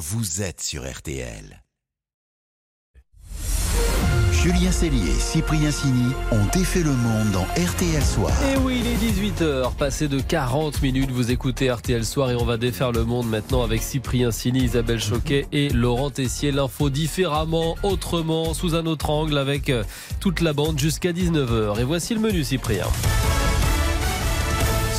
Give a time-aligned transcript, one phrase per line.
[0.00, 1.62] vous êtes sur RTL.
[4.32, 8.32] Julien Cellier et Cyprien Sini ont défait le monde dans RTL Soir.
[8.50, 12.46] Et oui, il est 18h, passé de 40 minutes, vous écoutez RTL Soir et on
[12.46, 16.50] va défaire le monde maintenant avec Cyprien Sini, Isabelle Choquet et Laurent Tessier.
[16.50, 19.84] L'info différemment, autrement, sous un autre angle avec euh,
[20.18, 21.78] toute la bande jusqu'à 19h.
[21.78, 22.86] Et voici le menu Cyprien.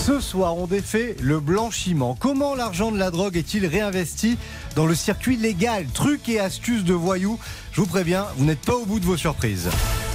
[0.05, 2.17] Ce soir, on défait le blanchiment.
[2.19, 4.35] Comment l'argent de la drogue est-il réinvesti
[4.75, 5.85] dans le circuit légal?
[5.93, 7.37] Trucs et astuces de voyous.
[7.71, 9.69] Je vous préviens, vous n'êtes pas au bout de vos surprises.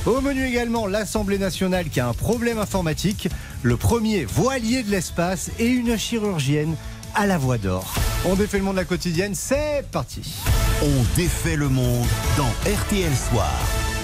[0.05, 3.29] Au menu également, l'Assemblée nationale qui a un problème informatique,
[3.63, 6.75] le premier voilier de l'espace et une chirurgienne
[7.15, 7.95] à la voix d'or.
[8.25, 10.35] On défait le monde de la quotidienne, c'est parti.
[10.83, 13.55] On défait le monde dans RTL Soir.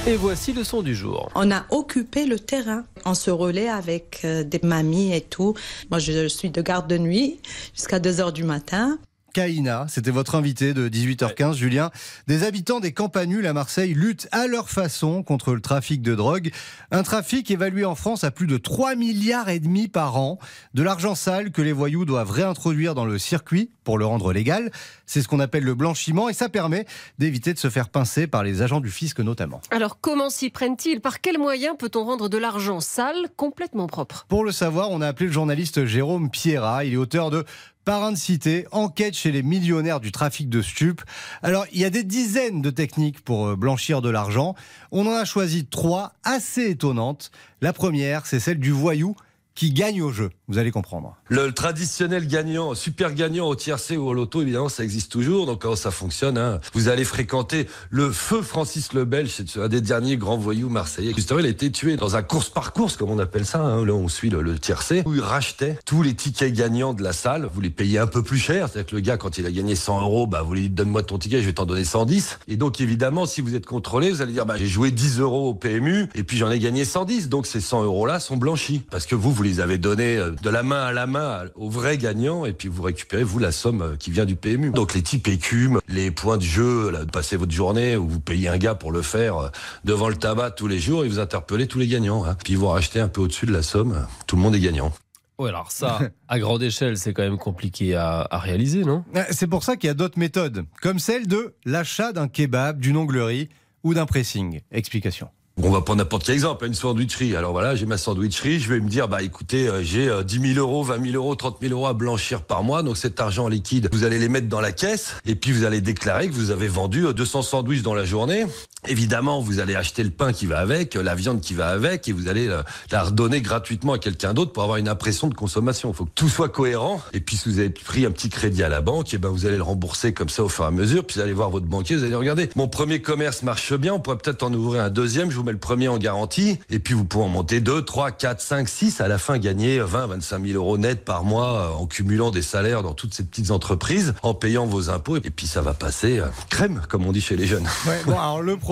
[0.05, 1.31] Et voici le son du jour.
[1.37, 2.83] On a occupé le terrain.
[3.05, 5.55] On se relaie avec euh, des mamies et tout.
[5.91, 7.39] Moi, je suis de garde de nuit
[7.73, 8.99] jusqu'à 2 heures du matin.
[9.33, 11.91] Kaina, c'était votre invité de 18h15, Julien.
[12.27, 16.51] Des habitants des campanules à Marseille luttent à leur façon contre le trafic de drogue.
[16.91, 20.39] Un trafic évalué en France à plus de 3 milliards et demi par an.
[20.75, 24.71] De l'argent sale que les voyous doivent réintroduire dans le circuit pour le rendre légal.
[25.07, 26.87] C'est ce qu'on appelle le blanchiment et ça permet
[27.19, 29.61] d'éviter de se faire pincer par les agents du fisc notamment.
[29.71, 31.01] Alors comment s'y prennent-ils?
[31.01, 34.27] Par quels moyens peut-on rendre de l'argent sale complètement propre?
[34.29, 36.85] Pour le savoir, on a appelé le journaliste Jérôme Pierra.
[36.85, 37.45] Il est auteur de
[37.85, 41.03] Parrain de cité, enquête chez les millionnaires du trafic de stupes.
[41.43, 44.55] Alors, il y a des dizaines de techniques pour euh, blanchir de l'argent.
[44.93, 47.33] On en a choisi trois assez étonnantes.
[47.61, 49.17] La première, c'est celle du voyou
[49.57, 50.31] qui gagne au jeu.
[50.53, 51.17] Vous allez comprendre.
[51.31, 55.47] Le, traditionnel gagnant, super gagnant au tiercé ou au loto, évidemment, ça existe toujours.
[55.47, 59.81] Donc, ça fonctionne hein Vous allez fréquenter le feu Francis le Belge, c'est un des
[59.81, 61.15] derniers grands voyous marseillais.
[61.17, 63.63] Justement, il a été tué dans un course par course, comme on appelle ça.
[63.63, 63.87] Hein.
[63.87, 67.15] Là, on suit le, le tiercé, où il rachetait tous les tickets gagnants de la
[67.15, 67.49] salle.
[67.51, 68.69] Vous les payez un peu plus cher.
[68.69, 71.03] C'est-à-dire que le gars, quand il a gagné 100 euros, bah, vous lui dites donne-moi
[71.03, 72.41] ton ticket, je vais t'en donner 110.
[72.49, 75.49] Et donc, évidemment, si vous êtes contrôlé, vous allez dire bah, j'ai joué 10 euros
[75.49, 77.31] au PMU et puis j'en ai gagné 110.
[77.31, 80.51] Donc, ces 100 euros-là sont blanchis parce que vous, vous les avez donnés euh, de
[80.51, 83.83] la main à la main au vrai gagnant et puis vous récupérez vous la somme
[83.83, 84.71] euh, qui vient du PMU.
[84.71, 88.21] Donc les types écumes, les points de jeu, là, de passer votre journée où vous
[88.21, 89.49] payez un gars pour le faire euh,
[89.85, 92.25] devant le tabac tous les jours et vous interpellez tous les gagnants.
[92.25, 92.37] Hein.
[92.43, 94.07] Puis ils vont racheter un peu au-dessus de la somme.
[94.27, 94.93] Tout le monde est gagnant.
[95.39, 99.05] Ouais, alors ça, à grande échelle, c'est quand même compliqué à, à réaliser, non?
[99.17, 102.81] Euh, C'est pour ça qu'il y a d'autres méthodes, comme celle de l'achat d'un kebab,
[102.81, 103.49] d'une onglerie
[103.85, 104.61] ou d'un pressing.
[104.73, 105.29] Explication.
[105.61, 107.37] On va prendre n'importe quel exemple, une sandwicherie.
[107.37, 110.55] Alors voilà, j'ai ma sandwicherie, je vais me dire, bah écoutez, euh, j'ai euh, 10
[110.55, 112.83] 000 euros, 20 000 euros, 30 000 euros à blanchir par mois.
[112.83, 115.83] Donc cet argent liquide, vous allez les mettre dans la caisse et puis vous allez
[115.83, 118.47] déclarer que vous avez vendu euh, 200 sandwichs dans la journée.
[118.89, 122.09] Évidemment, vous allez acheter le pain qui va avec, euh, la viande qui va avec
[122.09, 125.35] et vous allez euh, la redonner gratuitement à quelqu'un d'autre pour avoir une impression de
[125.35, 125.93] consommation.
[125.93, 127.01] Il faut que tout soit cohérent.
[127.13, 129.47] Et puis si vous avez pris un petit crédit à la banque, et ben vous
[129.47, 131.05] allez le rembourser comme ça au fur et à mesure.
[131.05, 132.51] Puis vous allez voir votre banquier, vous allez regarder.
[132.57, 135.31] Mon premier commerce marche bien, on pourrait peut-être en ouvrir un deuxième.
[135.31, 136.59] Je vous mets le premier en garantie.
[136.69, 139.01] Et puis vous pouvez en monter deux, trois, quatre, cinq, six.
[139.01, 142.43] À la fin, gagner 20, 25 000 euros net par mois euh, en cumulant des
[142.43, 145.19] salaires dans toutes ces petites entreprises, en payant vos impôts.
[145.19, 146.21] Et puis ça va passer
[146.51, 147.69] crème, comme on dit chez les jeunes.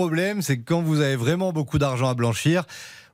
[0.01, 2.63] Problème, c'est que quand vous avez vraiment beaucoup d'argent à blanchir,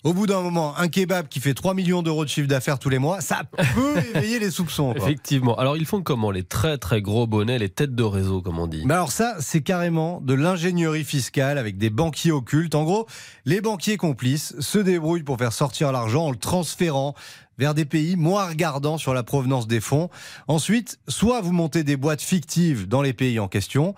[0.05, 2.87] au bout d'un moment, un kebab qui fait 3 millions d'euros de chiffre d'affaires tous
[2.87, 4.93] les mois, ça peut éveiller les soupçons.
[4.93, 5.03] quoi.
[5.03, 5.55] Effectivement.
[5.57, 8.67] Alors ils font comment Les très très gros bonnets, les têtes de réseau, comme on
[8.67, 8.83] dit?
[8.85, 12.73] Mais alors ça, c'est carrément de l'ingénierie fiscale avec des banquiers occultes.
[12.73, 13.05] En gros,
[13.43, 17.15] les banquiers complices se débrouillent pour faire sortir l'argent en le transférant
[17.57, 20.09] vers des pays moins regardants sur la provenance des fonds.
[20.47, 23.93] Ensuite, soit vous montez des boîtes fictives dans les pays en question,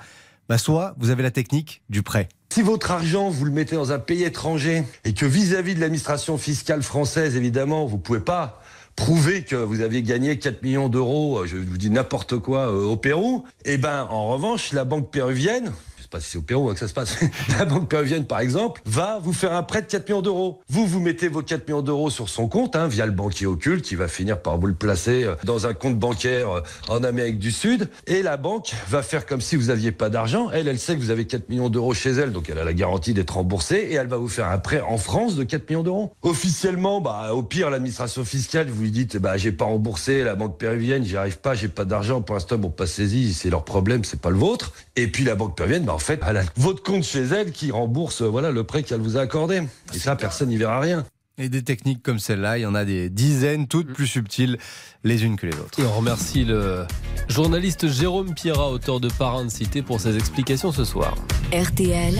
[0.48, 2.30] bah soit vous avez la technique du prêt.
[2.52, 6.40] Si votre argent, vous le mettez dans un pays étranger et que vis-à-vis de l'administration
[6.40, 8.60] fiscale française, évidemment, vous pouvez pas
[8.96, 12.86] prouver que vous aviez gagné 4 millions d'euros, euh, je vous dis n'importe quoi, euh,
[12.86, 15.72] au Pérou, eh ben, en revanche, la banque péruvienne,
[16.09, 17.20] sais pas si c'est au Pérou hein, que ça se passe,
[17.59, 20.62] la banque péruvienne, par exemple, va vous faire un prêt de 4 millions d'euros.
[20.68, 23.86] Vous, vous mettez vos 4 millions d'euros sur son compte, hein, via le banquier occulte,
[23.86, 27.38] qui va finir par vous le placer euh, dans un compte bancaire euh, en Amérique
[27.38, 30.50] du Sud, et la banque va faire comme si vous aviez pas d'argent.
[30.51, 32.74] Elle, elle sait que vous avez 4 millions d'euros chez elle, donc elle a la
[32.74, 35.84] garantie d'être remboursée, et elle va vous faire un prêt en France de 4 millions
[35.84, 36.13] d'euros.
[36.24, 40.57] Officiellement, bah, au pire, l'administration fiscale, vous lui dites, bah, j'ai pas remboursé, la banque
[40.57, 44.04] péruvienne, j'y arrive pas, j'ai pas d'argent, pour l'instant, bon, pas saisi, c'est leur problème,
[44.04, 44.74] c'est pas le vôtre.
[44.95, 47.72] Et puis la banque péruvienne, bah, en fait, elle a votre compte chez elle qui
[47.72, 49.63] rembourse, euh, voilà, le prêt qu'elle vous a accordé.
[49.94, 51.04] Et ça, personne n'y verra rien.
[51.38, 54.57] Et des techniques comme celle-là, il y en a des dizaines, toutes plus subtiles
[55.04, 55.78] les unes que les autres.
[55.78, 56.86] Et on remercie le
[57.28, 61.16] journaliste Jérôme Pierra, auteur de Parrain de Cité, pour ses explications ce soir.
[61.51, 62.16] RTL,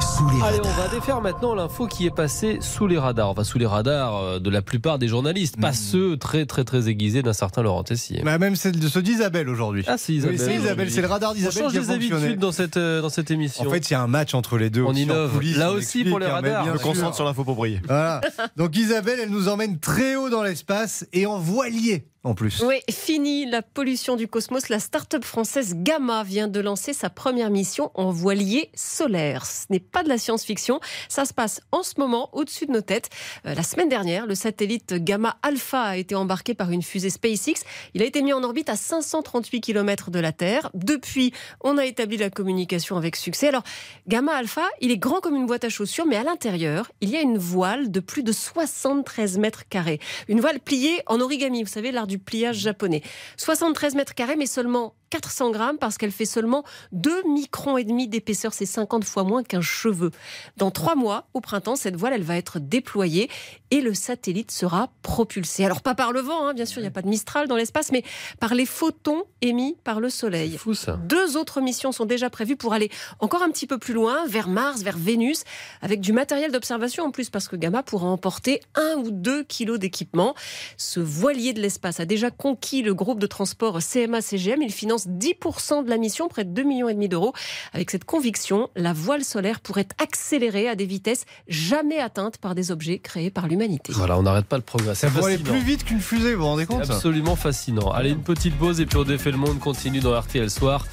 [0.00, 0.72] sous les Allez, radars.
[0.78, 3.28] on va défaire maintenant l'info qui est passée sous les radars.
[3.30, 6.88] Enfin, sous les radars euh, de la plupart des journalistes, pas ceux très très très
[6.88, 8.22] aiguisés d'un certain Laurent Tessier.
[8.24, 9.84] Bah, même celle de ceux d'Isabelle aujourd'hui.
[9.86, 10.38] Ah, c'est Oui, Isabelle.
[10.38, 12.14] c'est Isabelle, c'est le radar On d'Isabelle change qui a les fonctionné.
[12.24, 13.66] habitudes dans cette, euh, dans cette émission.
[13.66, 14.82] En fait, il y a un match entre les deux.
[14.82, 15.40] On innove.
[15.56, 16.64] Là on aussi explique, pour les hein, radars.
[16.66, 16.80] Je sûr.
[16.82, 17.80] concentre sur l'info pour briller.
[17.86, 18.20] Voilà.
[18.56, 22.62] Donc Isabelle, elle nous emmène très haut dans l'espace et en voilier en plus.
[22.66, 24.70] Oui, fini la pollution du cosmos.
[24.70, 29.44] La start-up française Gamma vient de lancer sa première mission en voilier solaire.
[29.44, 30.80] Ce n'est pas de la science-fiction.
[31.08, 33.10] Ça se passe en ce moment au-dessus de nos têtes.
[33.46, 37.62] Euh, la semaine dernière, le satellite Gamma Alpha a été embarqué par une fusée SpaceX.
[37.92, 40.70] Il a été mis en orbite à 538 km de la Terre.
[40.72, 41.32] Depuis,
[41.62, 43.48] on a établi la communication avec succès.
[43.48, 43.64] Alors,
[44.08, 47.16] Gamma Alpha, il est grand comme une boîte à chaussures, mais à l'intérieur, il y
[47.16, 50.00] a une voile de plus de 73 mètres carrés.
[50.28, 53.02] Une voile pliée en origami, vous savez, l'art du pliage japonais.
[53.36, 58.08] 73 mètres carrés, mais seulement 400 grammes parce qu'elle fait seulement 2 microns et demi
[58.08, 58.52] d'épaisseur.
[58.52, 60.10] C'est 50 fois moins qu'un cheveu.
[60.56, 63.30] Dans trois mois, au printemps, cette voile, elle va être déployée
[63.70, 65.64] et le satellite sera propulsé.
[65.64, 67.54] Alors, pas par le vent, hein, bien sûr, il n'y a pas de Mistral dans
[67.54, 68.02] l'espace, mais
[68.40, 70.56] par les photons émis par le soleil.
[70.58, 70.98] Fou ça.
[71.04, 72.90] Deux autres missions sont déjà prévues pour aller
[73.20, 75.44] encore un petit peu plus loin, vers Mars, vers Vénus,
[75.80, 79.78] avec du matériel d'observation en plus, parce que Gamma pourra emporter un ou deux kilos
[79.78, 80.34] d'équipement.
[80.76, 84.60] Ce voilier de l'espace a déjà conquis le groupe de transport CMA-CGM.
[84.60, 87.32] Il finance 10% de la mission, près de 2,5 millions d'euros.
[87.72, 92.70] Avec cette conviction, la voile solaire pourrait accélérer à des vitesses jamais atteintes par des
[92.70, 93.92] objets créés par l'humanité.
[93.94, 94.94] Voilà, on n'arrête pas le progrès.
[94.94, 96.82] Ça pourrait aller plus vite qu'une fusée, vous vous rendez compte?
[96.82, 97.90] Absolument fascinant.
[97.90, 100.84] Allez, une petite pause et puis on défait le monde continue dans RTL Soir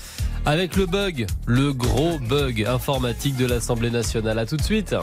[0.46, 4.40] avec le bug, le gros bug informatique de l'Assemblée nationale.
[4.40, 4.96] À tout de suite.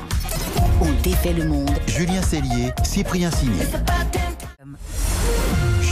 [0.80, 1.70] On défait le monde.
[1.86, 3.58] Julien Cellier, Cyprien Sini.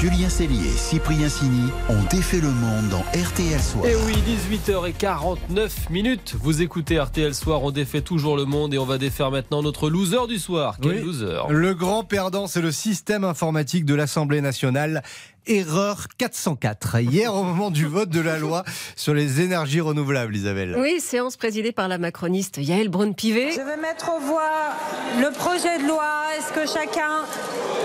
[0.07, 3.87] Julien Cellier et Cyprien Sini ont défait le monde dans RTL Soir.
[3.87, 4.15] Et oui,
[4.57, 6.37] 18h49 minutes.
[6.41, 9.91] Vous écoutez RTL Soir, on défait toujours le monde et on va défaire maintenant notre
[9.91, 10.77] loser du soir.
[10.81, 11.03] Quel Oui.
[11.03, 15.03] loser Le grand perdant, c'est le système informatique de l'Assemblée nationale.
[15.47, 17.01] Erreur 404.
[17.01, 18.65] Hier, au moment du vote de la loi
[18.97, 20.77] sur les énergies renouvelables, Isabelle.
[20.79, 23.53] Oui, séance présidée par la macroniste Yael Braun-Pivet.
[23.53, 24.75] Je vais mettre aux voix
[25.21, 26.05] le projet de loi.
[26.37, 27.25] Est-ce que chacun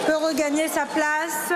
[0.08, 1.54] peut regagner sa place?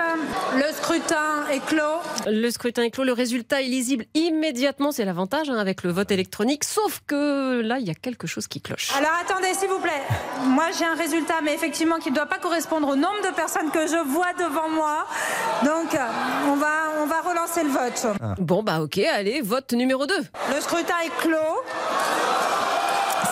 [0.54, 1.82] Le scrutin est clos.
[2.26, 6.10] Le scrutin est clos, le résultat est lisible immédiatement, c'est l'avantage hein, avec le vote
[6.10, 8.90] électronique, sauf que là, il y a quelque chose qui cloche.
[8.96, 10.02] Alors attendez, s'il vous plaît.
[10.46, 13.70] Moi, j'ai un résultat, mais effectivement, qui ne doit pas correspondre au nombre de personnes
[13.70, 15.06] que je vois devant moi.
[15.64, 15.98] Donc, euh,
[16.48, 18.06] on va, on va relancer le vote.
[18.38, 20.14] Bon, bah ok, allez, vote numéro 2.
[20.54, 21.36] Le scrutin est clos.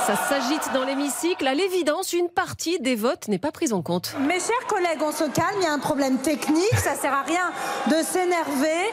[0.06, 1.46] Ça s'agite dans l'hémicycle.
[1.46, 4.14] À l'évidence, une partie des votes n'est pas prise en compte.
[4.20, 7.22] Mes chers collègues, on se calme, il y a un problème technique, ça sert à
[7.22, 7.50] rien
[7.86, 8.92] de s'énerver.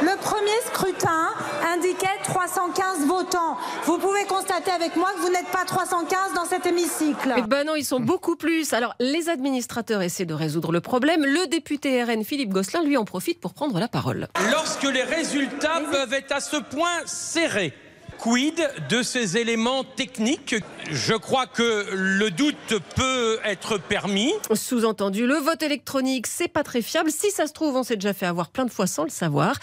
[0.00, 1.28] Le premier scrutin
[1.74, 3.58] indiquait 315 votants.
[3.84, 7.34] Vous pouvez constater avec moi que vous n'êtes pas 315 dans cet hémicycle.
[7.36, 8.72] Eh ben non, ils sont beaucoup plus.
[8.72, 11.22] Alors, les administrateurs essaient de résoudre le problème.
[11.26, 14.28] Le député RN Philippe Gosselin, lui, en profite pour prendre la parole.
[14.50, 17.74] Lorsque les résultats peuvent être à ce point serrés.
[18.18, 20.56] Quid de ces éléments techniques?
[20.90, 24.32] Je crois que le doute peut être permis.
[24.52, 27.10] Sous-entendu, le vote électronique, c'est pas très fiable.
[27.10, 29.56] Si ça se trouve, on s'est déjà fait avoir plein de fois sans le savoir.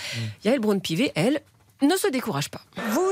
[0.43, 1.41] Yael Braun-Pivet, elle,
[1.81, 2.61] ne se décourage pas.
[2.91, 3.02] Vous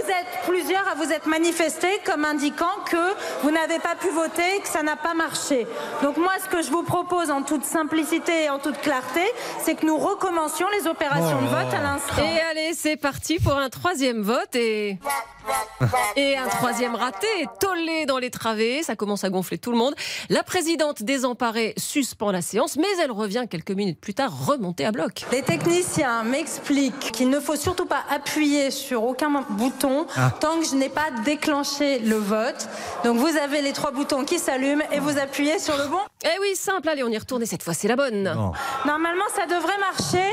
[0.46, 4.68] plusieurs à vous être manifestés comme indiquant que vous n'avez pas pu voter et que
[4.68, 5.68] ça n'a pas marché.
[6.02, 9.22] Donc moi, ce que je vous propose en toute simplicité et en toute clarté,
[9.64, 12.24] c'est que nous recommencions les opérations de vote à l'instant.
[12.24, 15.00] Et allez, c'est parti pour un troisième vote et.
[16.16, 17.28] Et un troisième raté,
[17.60, 19.96] tollé dans les travées, ça commence à gonfler tout le monde.
[20.30, 24.92] La présidente désemparée suspend la séance, mais elle revient quelques minutes plus tard, remontée à
[24.92, 25.26] bloc.
[25.32, 30.06] Les techniciens m'expliquent qu'il ne faut surtout pas appuyer sur aucun bouton
[30.40, 32.68] tant que je n'ai pas déclenché le vote.
[33.04, 36.00] Donc vous avez les trois boutons qui s'allument et vous appuyez sur le bon.
[36.24, 38.24] Eh oui, simple, allez, on y retourne et cette fois c'est la bonne.
[38.24, 38.52] Non.
[38.86, 40.26] Normalement, ça devrait marcher.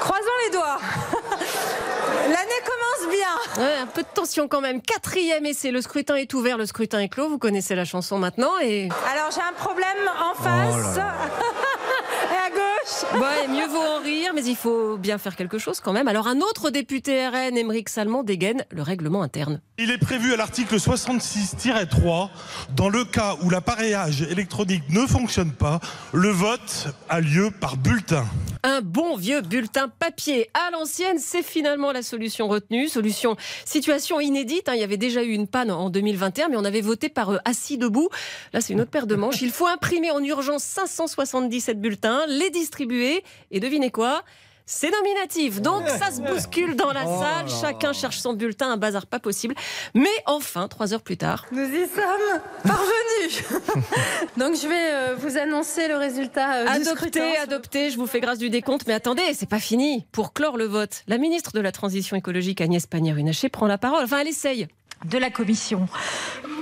[0.00, 0.78] Croisons les doigts.
[2.24, 3.62] L'année commence bien.
[3.64, 4.80] Ouais, un peu de tension quand même.
[4.80, 7.28] Quatrième essai, le scrutin est ouvert, le scrutin est clos.
[7.28, 8.88] Vous connaissez la chanson maintenant et.
[9.12, 9.86] Alors j'ai un problème
[10.20, 10.96] en face.
[12.32, 12.93] et à gauche.
[13.12, 16.08] Ouais, mieux vaut en rire, mais il faut bien faire quelque chose quand même.
[16.08, 19.60] Alors un autre député RN, Émeric Salmon, dégaine le règlement interne.
[19.78, 22.28] Il est prévu à l'article 66-3,
[22.76, 25.80] dans le cas où l'appareillage électronique ne fonctionne pas,
[26.12, 28.24] le vote a lieu par bulletin.
[28.64, 32.88] Un bon vieux bulletin papier à l'ancienne, c'est finalement la solution retenue.
[32.88, 34.68] Solution, situation inédite.
[34.68, 34.72] hein.
[34.74, 37.38] Il y avait déjà eu une panne en 2021, mais on avait voté par euh,
[37.44, 38.08] assis debout.
[38.54, 39.42] Là, c'est une autre paire de manches.
[39.42, 42.93] Il faut imprimer en urgence 577 bulletins, les distribuer.
[43.02, 44.22] Et devinez quoi?
[44.66, 45.60] C'est nominatif.
[45.60, 47.48] Donc ça se bouscule dans la Oh salle.
[47.60, 49.54] Chacun cherche son bulletin, un bazar pas possible.
[49.92, 51.44] Mais enfin, trois heures plus tard.
[51.52, 53.44] Nous y sommes parvenus.
[54.38, 56.66] Donc je vais euh, vous annoncer le résultat euh.
[56.66, 58.86] Adopté, adopté, je vous fais grâce du décompte.
[58.86, 60.06] Mais attendez, c'est pas fini.
[60.12, 64.04] Pour clore le vote, la ministre de la Transition écologique, Agnès Pannier-Runacher, prend la parole.
[64.04, 64.66] Enfin, elle essaye.
[65.04, 65.88] de la commission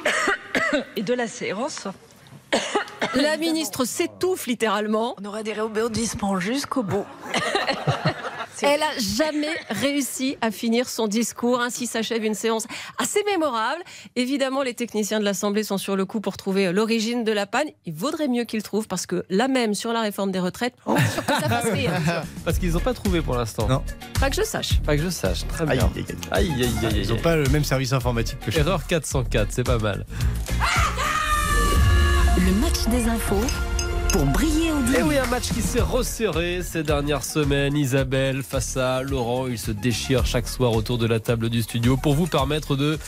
[0.96, 1.86] et de la séance.
[3.14, 5.14] La ministre s'étouffe littéralement.
[5.20, 7.06] On aurait des rebondissements jusqu'au bout.
[8.64, 11.60] Elle a jamais réussi à finir son discours.
[11.60, 12.66] Ainsi s'achève une séance
[12.96, 13.82] assez mémorable.
[14.14, 17.66] Évidemment, les techniciens de l'Assemblée sont sur le coup pour trouver l'origine de la panne.
[17.86, 20.96] Il vaudrait mieux qu'ils trouvent parce que là même sur la réforme des retraites, pas
[21.06, 21.90] sûr que ça fasse rire.
[22.44, 23.66] Parce qu'ils n'ont pas trouvé pour l'instant.
[23.66, 23.82] Non.
[24.20, 24.80] Pas que je sache.
[24.82, 25.44] Pas que je sache.
[25.48, 25.90] Très Aïe, bien.
[25.96, 26.16] aïe, aïe.
[26.30, 28.66] Aïe, aïe, aïe, aïe, Ils n'ont pas le même service informatique que chez nous.
[28.68, 30.06] Erreur 404, c'est pas mal.
[30.08, 31.01] Le
[32.90, 33.40] des infos
[34.12, 35.02] pour briller au Et début.
[35.08, 37.76] oui, un match qui s'est resserré ces dernières semaines.
[37.76, 41.96] Isabelle face à Laurent, ils se déchirent chaque soir autour de la table du studio
[41.96, 42.98] pour vous permettre de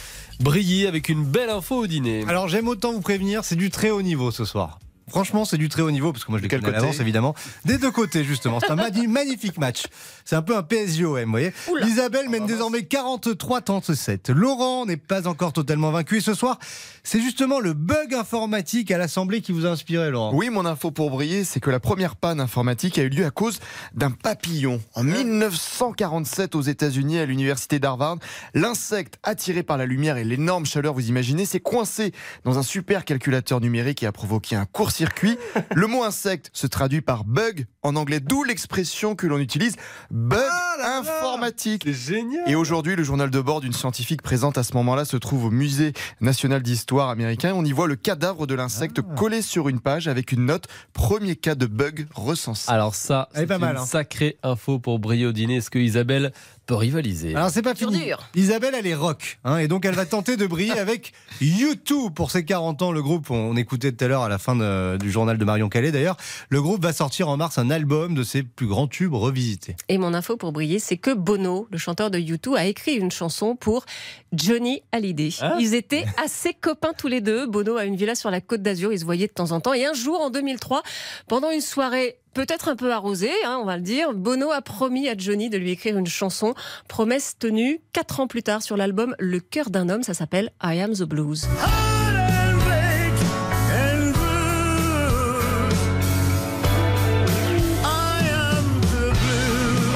[0.40, 2.24] briller avec une belle info au dîner.
[2.28, 4.78] Alors j'aime autant vous prévenir, c'est du très haut niveau ce soir.
[5.08, 7.34] Franchement, c'est du très haut niveau, parce que moi je l'ai quel connais l'avance, évidemment.
[7.64, 8.58] Des deux côtés, justement.
[8.60, 8.76] C'est un
[9.08, 9.84] magnifique match.
[10.24, 11.52] C'est un peu un PSGOM, vous voyez.
[11.86, 14.32] Isabelle mène désormais 43-37.
[14.32, 16.18] Laurent n'est pas encore totalement vaincu.
[16.18, 16.58] Et ce soir,
[17.02, 20.32] c'est justement le bug informatique à l'Assemblée qui vous a inspiré, Laurent.
[20.34, 23.30] Oui, mon info pour briller, c'est que la première panne informatique a eu lieu à
[23.30, 23.60] cause
[23.94, 24.80] d'un papillon.
[24.94, 28.16] En 1947 aux États-Unis, à l'université d'Harvard,
[28.54, 32.12] l'insecte attiré par la lumière et l'énorme chaleur, vous imaginez, s'est coincé
[32.44, 35.38] dans un super calculateur numérique et a provoqué un court-circuit.
[35.74, 39.76] Le mot insecte se traduit par bug en anglais, d'où l'expression que l'on utilise
[40.10, 40.40] bug
[40.82, 41.82] informatique.
[41.84, 42.48] C'est génial.
[42.48, 45.50] Et aujourd'hui, le journal de bord d'une scientifique présente à ce moment-là se trouve au
[45.50, 47.52] musée national d'histoire américain.
[47.54, 51.36] On y voit le cadavre de l'insecte collé sur une page avec une note premier
[51.36, 52.70] cas de bug recensé.
[52.70, 53.86] Alors ça, c'est pas une mal, hein.
[53.86, 55.56] sacrée info pour briller au dîner.
[55.56, 56.32] Est-ce que Isabelle
[56.66, 58.04] peut rivaliser Alors c'est pas Dur, fini.
[58.06, 58.18] dur.
[58.34, 62.30] Isabelle, elle est rock, hein, et donc elle va tenter de briller avec U2 pour
[62.30, 62.92] ses 40 ans.
[62.92, 65.68] Le groupe, on écoutait tout à l'heure à la fin de- du journal de Marion
[65.68, 66.16] Calais d'ailleurs,
[66.48, 69.76] le groupe va sortir en mars un album de ses plus grands tubes revisités.
[69.88, 73.10] Et mon info pour briller, c'est que Bono, le chanteur de U2, a écrit une
[73.10, 73.84] chanson pour
[74.32, 75.30] Johnny Hallyday.
[75.40, 75.56] Ah.
[75.60, 77.46] Ils étaient assez copains tous les deux.
[77.46, 79.74] Bono a une villa sur la côte d'Azur, ils se voyaient de temps en temps.
[79.74, 80.82] Et un jour, en 2003,
[81.28, 85.08] pendant une soirée peut-être un peu arrosée, hein, on va le dire, Bono a promis
[85.08, 86.54] à Johnny de lui écrire une chanson.
[86.88, 90.80] Promesse tenue quatre ans plus tard sur l'album Le cœur d'un homme, ça s'appelle I
[90.80, 91.46] Am the Blues.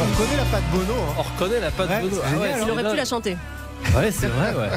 [0.01, 0.93] On reconnaît la patte Bono.
[1.01, 1.15] hein.
[1.19, 2.17] On reconnaît la patte Ouais, Bono.
[2.25, 3.37] Ah génial, Il aurait pu la chanter.
[3.97, 4.71] Ouais, c'est vrai, ouais.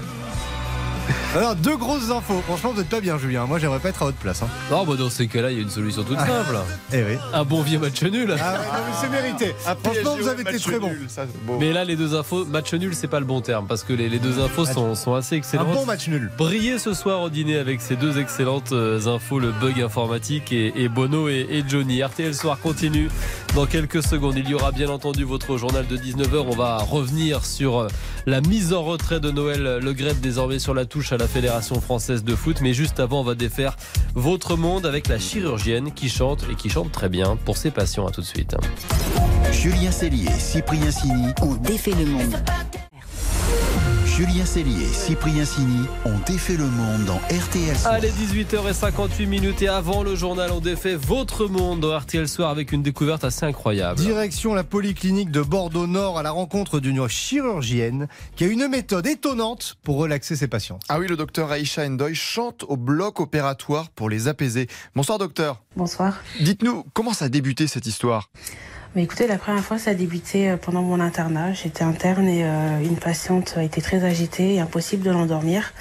[1.33, 2.41] Alors deux grosses infos.
[2.45, 3.45] Franchement, vous êtes pas bien, Julien.
[3.45, 4.41] Moi, j'aimerais pas être à votre place.
[4.43, 4.50] Hein.
[4.69, 6.57] Non, bah dans ces cas-là, il y a une solution toute simple.
[6.93, 7.17] Eh oui.
[7.33, 8.35] Un bon vieux match nul.
[8.38, 9.55] Ah ouais, non, mais c'est mérité.
[9.83, 10.91] Franchement, vous avez été très bon.
[11.59, 14.09] Mais là, les deux infos, match nul, c'est pas le bon terme parce que les,
[14.09, 15.73] les deux infos sont, sont assez Un excellentes.
[15.73, 16.29] bon match nul.
[16.38, 20.73] Briller ce soir au dîner avec ces deux excellentes euh, infos, le bug informatique et,
[20.75, 22.03] et Bono et, et Johnny.
[22.03, 23.09] RTL Soir continue
[23.55, 24.36] dans quelques secondes.
[24.38, 26.46] Il y aura bien entendu votre journal de 19h.
[26.48, 27.88] On va revenir sur euh,
[28.25, 31.79] la mise en retrait de Noël Le Gret désormais sur la touche à la Fédération
[31.81, 32.58] française de foot.
[32.62, 33.75] Mais juste avant, on va défaire
[34.15, 38.08] votre monde avec la chirurgienne qui chante et qui chante très bien pour ses patients.
[38.08, 38.55] À tout de suite.
[39.51, 41.27] Julien Cellier, Cyprien Sini.
[41.41, 42.36] On défait le monde.
[44.21, 47.95] Julien Cellier, Cyprien Sini ont défait le monde dans RTL Soir.
[47.95, 52.71] Allez, 18h58 minutes et avant le journal, on défait votre monde dans RTL Soir avec
[52.71, 53.99] une découverte assez incroyable.
[53.99, 59.07] Direction la polyclinique de Bordeaux Nord à la rencontre d'une chirurgienne qui a une méthode
[59.07, 60.77] étonnante pour relaxer ses patients.
[60.87, 64.67] Ah oui, le docteur Aïcha Endoy chante au bloc opératoire pour les apaiser.
[64.95, 65.63] Bonsoir docteur.
[65.75, 66.21] Bonsoir.
[66.39, 68.29] Dites-nous, comment ça a débuté cette histoire?
[68.93, 71.53] Mais écoutez, la première fois, ça a débuté euh, pendant mon internat.
[71.53, 75.71] J'étais interne et euh, une patiente a été très agitée et impossible de l'endormir.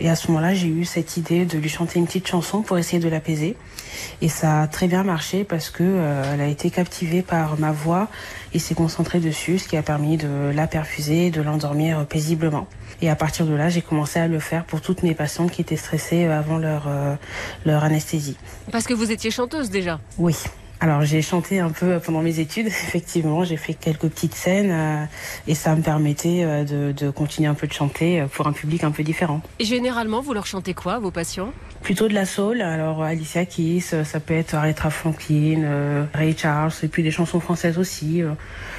[0.00, 2.78] Et à ce moment-là, j'ai eu cette idée de lui chanter une petite chanson pour
[2.78, 3.56] essayer de l'apaiser.
[4.22, 7.70] Et ça a très bien marché parce que euh, elle a été captivée par ma
[7.70, 8.08] voix
[8.54, 12.66] et s'est concentrée dessus, ce qui a permis de la perfuser, de l'endormir paisiblement.
[13.02, 15.60] Et à partir de là, j'ai commencé à le faire pour toutes mes patientes qui
[15.60, 17.14] étaient stressées avant leur, euh,
[17.66, 18.38] leur anesthésie.
[18.72, 20.00] Parce que vous étiez chanteuse déjà?
[20.16, 20.34] Oui.
[20.80, 25.04] Alors j'ai chanté un peu pendant mes études, effectivement, j'ai fait quelques petites scènes euh,
[25.46, 28.52] et ça me permettait euh, de, de continuer un peu de chanter euh, pour un
[28.52, 29.40] public un peu différent.
[29.58, 31.52] Et généralement, vous leur chantez quoi, vos patients?
[31.82, 36.72] Plutôt de la soul, alors Alicia Keys, ça peut être Aretha Franklin, euh, Ray Charles,
[36.82, 38.32] et puis des chansons françaises aussi, euh,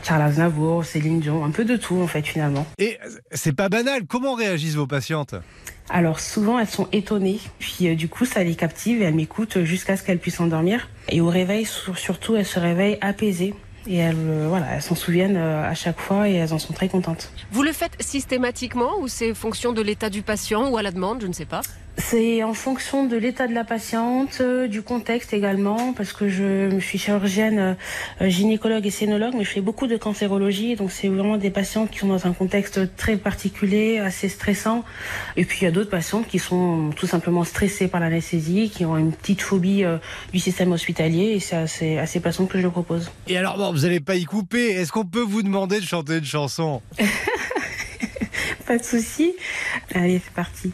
[0.04, 2.66] Charles Aznavour, Céline Dion, un peu de tout en fait finalement.
[2.78, 2.98] Et
[3.32, 4.06] c'est pas banal.
[4.08, 5.36] Comment réagissent vos patientes?
[5.89, 9.63] Alors souvent elles sont étonnées, puis euh, du coup ça les captive et elles m'écoutent
[9.63, 10.89] jusqu'à ce qu'elles puissent s'endormir.
[11.10, 13.54] Et au réveil sur- surtout elles se réveillent apaisées.
[13.88, 16.74] et elles, euh, voilà, elles s'en souviennent euh, à chaque fois et elles en sont
[16.74, 17.32] très contentes.
[17.51, 21.22] Vous le faites systématiquement ou c'est fonction de l'état du patient ou à la demande,
[21.22, 21.62] je ne sais pas?
[21.98, 26.78] C'est en fonction de l'état de la patiente, euh, du contexte également, parce que je,
[26.80, 27.78] suis chirurgienne,
[28.22, 31.90] euh, gynécologue et scénologue, mais je fais beaucoup de cancérologie, donc c'est vraiment des patientes
[31.90, 34.84] qui sont dans un contexte très particulier, assez stressant.
[35.38, 38.86] Et puis il y a d'autres patientes qui sont tout simplement stressées par l'anesthésie, qui
[38.86, 39.98] ont une petite phobie euh,
[40.34, 43.10] du système hospitalier, et c'est à ces, à ces patientes que je le propose.
[43.28, 44.72] Et alors, bon, vous n'allez pas y couper.
[44.72, 46.82] Est-ce qu'on peut vous demander de chanter une chanson?
[48.65, 49.36] Pas de souci.
[49.93, 50.72] Allez, c'est parti.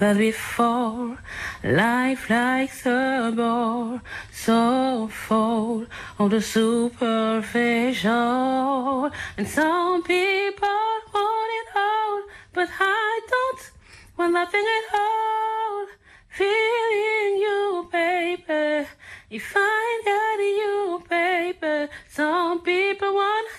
[0.00, 1.16] That before
[1.62, 4.00] life like a ball,
[4.32, 5.86] so full
[6.18, 10.68] of the superficial, and some people
[11.14, 12.22] want it all,
[12.54, 13.70] but I don't
[14.16, 15.86] want nothing at all.
[16.30, 18.86] Feeling you, baby.
[19.30, 21.88] If I got you, baby.
[22.08, 23.57] Some people want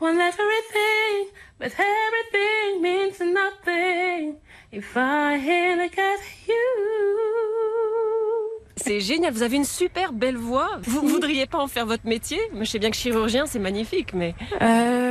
[0.00, 4.36] want everything, but everything means nothing
[4.72, 6.54] if I look at you.
[8.76, 10.68] C'est génial, vous avez une super belle voix.
[10.82, 12.38] Vous ne voudriez pas en faire votre métier?
[12.60, 14.34] Je sais bien que chirurgien, c'est magnifique, mais...
[14.62, 15.05] Euh,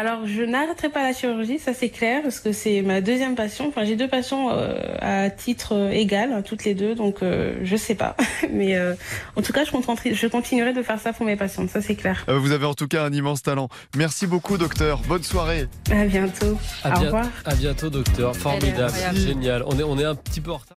[0.00, 3.68] alors, je n'arrêterai pas la chirurgie, ça c'est clair, parce que c'est ma deuxième passion.
[3.68, 7.58] Enfin, j'ai deux passions euh, à titre euh, égal, hein, toutes les deux, donc euh,
[7.62, 8.16] je sais pas.
[8.50, 8.94] Mais euh,
[9.36, 12.24] en tout cas, je, continuerai de faire ça pour mes patientes, ça c'est clair.
[12.30, 13.68] Euh, Vous avez en tout cas un immense talent.
[13.94, 15.02] Merci beaucoup, docteur.
[15.06, 15.66] Bonne soirée.
[15.90, 16.58] À bientôt.
[16.82, 17.26] À, Au revoir.
[17.44, 18.34] à bientôt, docteur.
[18.34, 19.62] Formidable, génial.
[19.66, 20.79] On est, on est un petit peu en retard.